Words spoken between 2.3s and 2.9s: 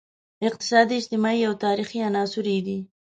یې دي.